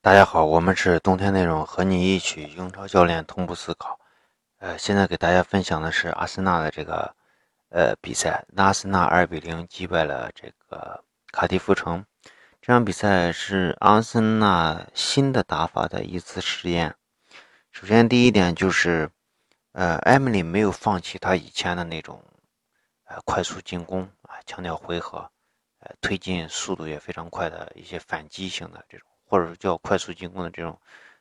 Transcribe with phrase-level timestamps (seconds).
[0.00, 3.98] 大家好，我们是冬天内容，和你一起英超教练同步思考。
[4.58, 7.16] 呃，现在给大家分享的是阿森纳的这个
[7.70, 12.06] 呃比赛，阿森纳二比零击败了这个卡迪夫城。
[12.60, 16.94] 这场比赛是阿森纳新的打法的一次实验。
[17.72, 19.10] 首先，第一点就是，
[19.72, 22.22] 呃，埃梅里没有放弃他以前的那种
[23.06, 25.28] 呃快速进攻啊，强调回合，
[25.80, 29.08] 呃，推进速度也非常快的一些反击型的这种。
[29.28, 30.78] 或者是叫快速进攻的这种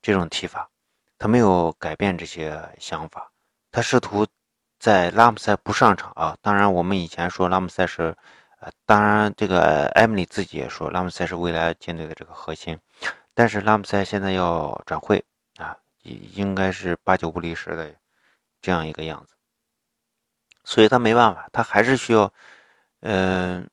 [0.00, 0.70] 这种踢法，
[1.18, 3.30] 他没有改变这些想法，
[3.72, 4.26] 他试图
[4.78, 6.36] 在拉姆塞不上场啊。
[6.40, 8.16] 当然，我们以前说拉姆塞是，
[8.60, 12.78] 呃，当然这个埃米里自己也说拉姆塞是未来舰队的这个核心，
[13.34, 15.24] 但是拉姆塞现在要转会
[15.56, 17.92] 啊，应该是八九不离十的
[18.62, 19.34] 这样一个样子，
[20.62, 22.32] 所以他没办法，他还是需要，
[23.00, 23.68] 嗯，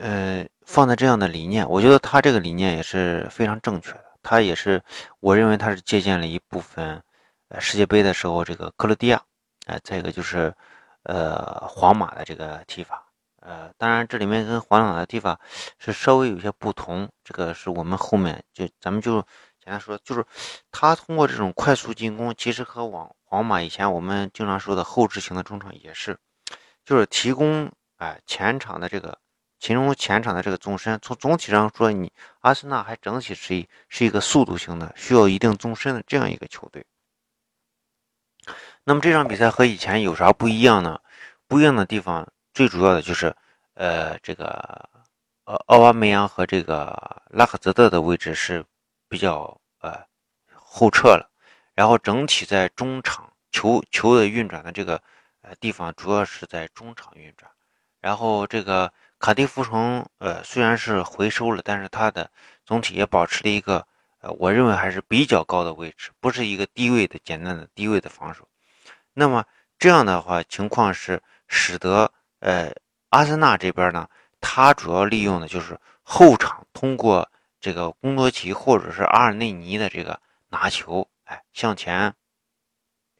[0.00, 0.46] 呃。
[0.72, 4.04] 放在这样的理念，我觉得他这个理念也是非常正确的。
[4.22, 4.82] 他也是，
[5.20, 7.02] 我认为他是借鉴了一部分，
[7.48, 9.22] 呃，世界杯的时候这个克罗地亚，
[9.66, 10.50] 呃，再一个就是，
[11.02, 13.04] 呃，皇马的这个踢法，
[13.40, 15.38] 呃，当然这里面跟皇马的踢法
[15.78, 17.06] 是稍微有些不同。
[17.22, 19.20] 这个是我们后面就咱们就
[19.62, 20.24] 简单说，就是
[20.70, 26.16] 他通过这种快速进攻，其实和往皇马以前我们经常说的后置型的中场也是，
[26.82, 29.18] 就是提供哎前场的这个。
[29.62, 36.84] 其中前场的这个纵深，从总体上说，你阿森纳还整体是一是一个速度型的，需要一定纵深的这样一个球队。
[38.82, 41.00] 那么这场比赛和以前有啥不一样呢？
[41.46, 43.32] 不一样的地方最主要的就是，
[43.74, 44.88] 呃，这个
[45.44, 48.64] 呃奥巴梅扬和这个拉克泽特的位置是
[49.08, 50.04] 比较呃
[50.52, 51.30] 后撤了，
[51.74, 55.00] 然后整体在中场球球的运转的这个
[55.42, 57.48] 呃地方主要是在中场运转，
[58.02, 58.92] 然后这个。
[59.24, 62.28] 卡迪夫城，呃，虽然是回收了，但是它的
[62.64, 63.86] 总体也保持了一个，
[64.18, 68.48] 呃，我认为还是比较高的位置，不是一个低位的简单的低位的防守。
[69.14, 69.44] 那么
[69.78, 72.74] 这样的话情况是使得，呃，
[73.10, 74.08] 阿森纳这边呢，
[74.40, 77.30] 它主要利用的就是后场通过
[77.60, 82.12] 这个贡多齐或者是阿尔内尼的这个拿球，哎，向前，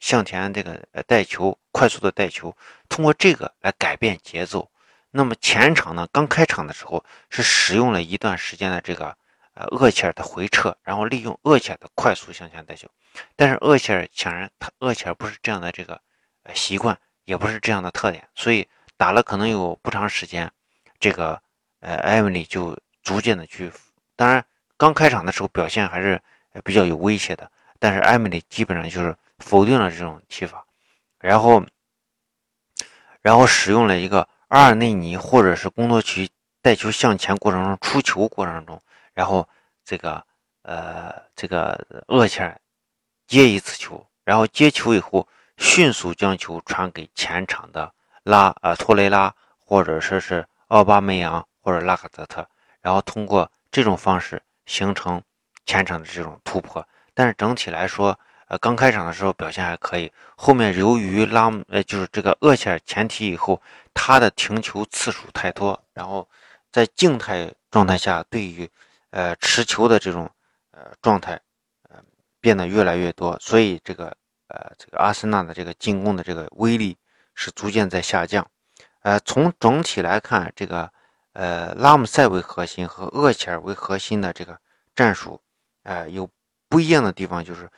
[0.00, 2.56] 向前这个呃带球，快速的带球，
[2.88, 4.68] 通过这个来改变节奏。
[5.14, 6.08] 那么前场呢？
[6.10, 9.14] 刚开场的时候是使用了一段时间的这个
[9.52, 12.88] 呃厄齐尔的回撤，然后利用厄齐尔的快速向前带球。
[13.36, 16.00] 但是厄齐尔显然他厄齐尔不是这样的这个
[16.44, 20.50] 呃习惯，也不是这样的特点，所以打了可能有不长时间，
[20.98, 21.38] 这个
[21.80, 23.70] 呃艾米丽就逐渐的去，
[24.16, 24.42] 当然
[24.78, 26.18] 刚开场的时候表现还是
[26.64, 30.64] 比较有威胁的，但是艾米丽基本上就是否定了这种踢法，
[31.20, 31.62] 然后
[33.20, 34.26] 然后使用了一个。
[34.52, 36.28] 阿尔内尼或者是工作区
[36.60, 38.78] 带球向前过程中出球过程中，
[39.14, 39.48] 然后
[39.82, 40.22] 这个
[40.60, 42.60] 呃这个厄齐尔
[43.26, 45.26] 接一次球，然后接球以后
[45.56, 47.90] 迅速将球传给前场的
[48.24, 52.46] 拉呃托雷拉或者说是奥巴梅扬或者拉卡泽特，
[52.82, 55.22] 然后通过这种方式形成
[55.64, 56.86] 前场的这种突破。
[57.14, 58.20] 但是整体来说，
[58.52, 63.60] 呃，刚开场的时候表现还可以，后面由于拉呃就是这个厄齐尔前踢以后。
[63.94, 66.26] 他的停球次数太多，然后
[66.70, 68.68] 在静态状态下，对于
[69.10, 70.30] 呃持球的这种
[70.70, 71.38] 呃状态，
[71.90, 72.02] 呃
[72.40, 74.06] 变得越来越多，所以这个
[74.48, 76.96] 呃这个阿森纳的这个进攻的这个威力
[77.34, 78.46] 是逐渐在下降。
[79.00, 80.90] 呃，从整体来看，这个
[81.34, 84.58] 呃拉姆塞为核心和厄齐尔为核心的这个
[84.94, 85.38] 战术，
[85.82, 86.28] 呃有
[86.70, 87.68] 不一样的地方，就是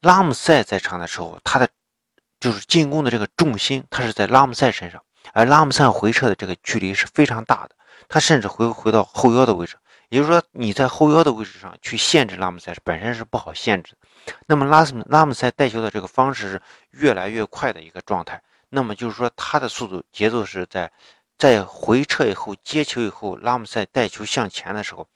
[0.00, 1.68] 拉姆塞在场的时候，他的
[2.38, 5.02] 就是进攻的这个重心，他是在拉姆塞身上。
[5.34, 7.70] 而拉姆塞回撤的这个距离是非常大的，
[8.08, 9.76] 他甚至回回到后腰的位置，
[10.08, 14.32] 也就是说你在后腰的位置上去限制拉姆塞本身是不好限制的。
[14.46, 20.90] 那么拉姆拉姆塞带球的这个方式是越来越快的一个状态，那么就是说他的速度节奏是在
[21.36, 25.06] 在回撤以后接球以后，拉姆塞带球向前的时候，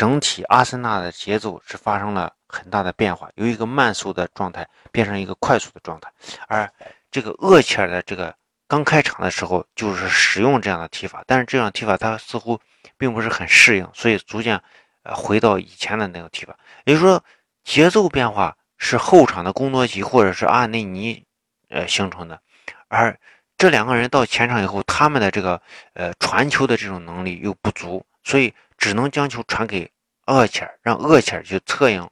[0.00, 6.10] 整体阿森纳的节奏是发生了很大的变化，由一个慢速的状态变成一个快速的状态，
[6.48, 6.66] 而
[7.10, 8.34] 这个厄齐尔的这个。
[8.66, 12.56] 刚开场的时候就是使用这样的踢法，但是这样踢法他似乎
[12.96, 14.62] 并不是很适应，所以逐渐
[15.02, 16.56] 呃回到以前的那个踢法。
[16.84, 17.24] 也就是说，
[17.64, 21.26] 节奏变化是后场的贡多吉或者是阿内尼
[21.68, 22.40] 呃形成的，
[22.86, 23.18] 而
[23.58, 25.60] 这两个人到前场以后，他们的这个
[25.94, 29.88] 呃传球的这种能力又不足，所以只能将球传给
[30.26, 32.10] 厄齐尔，让厄齐尔去策应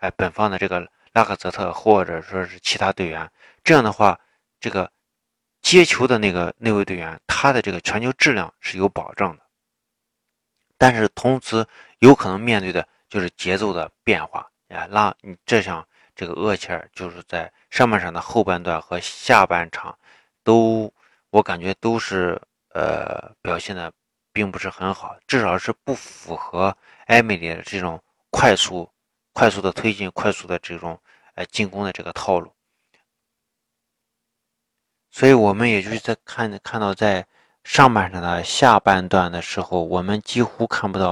[0.00, 3.30] 哎本方的这个拉克泽特或者说是其他队员。
[3.64, 4.20] 这样的话，
[4.60, 4.92] 这个。
[5.60, 9.42] 接球的那个那位队员，他的这个传球质量是有保障的，
[10.78, 11.66] 但是同时
[11.98, 19.98] 有可能面对的就是节奏的变化啊，那你这项这个厄齐尔就是在上半场的后半段和下半场
[20.44, 20.90] 都，
[21.30, 22.40] 我感觉都是
[22.72, 23.92] 呃表现的
[24.38, 26.76] 并不是很好，至少是不符合
[27.06, 28.00] 艾米丽的这种
[28.30, 28.88] 快速、
[29.32, 30.96] 快速的推进、快速的这种
[31.34, 32.52] 呃进攻的这个套路。
[35.10, 37.26] 所以我们也就是在看看到在
[37.64, 41.06] 上半场的下半段的时候，我们几乎看不到